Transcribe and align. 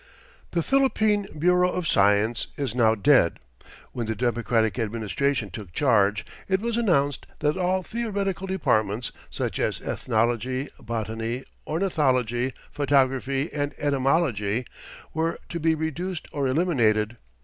The 0.53 0.63
Philippine 0.63 1.27
Bureau 1.37 1.71
of 1.71 1.87
Science 1.87 2.47
"is 2.57 2.73
now 2.73 2.95
dead." 2.95 3.37
When 3.91 4.07
the 4.07 4.15
Democratic 4.15 4.79
Administration 4.79 5.51
took 5.51 5.73
charge 5.73 6.25
it 6.49 6.59
was 6.59 6.75
announced 6.75 7.27
that 7.37 7.55
all 7.55 7.83
theoretical 7.83 8.47
departments, 8.47 9.11
such 9.29 9.59
as 9.59 9.79
ethnology, 9.79 10.69
botany, 10.79 11.43
ornithology, 11.67 12.51
photography 12.71 13.53
and 13.53 13.75
entomology(!) 13.77 14.65
were 15.13 15.37
to 15.49 15.59
be 15.59 15.75
"reduced 15.75 16.27
or 16.31 16.47
eliminated." 16.47 17.17